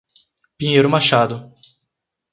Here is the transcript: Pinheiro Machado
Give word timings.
Pinheiro 0.57 0.89
Machado 0.89 1.53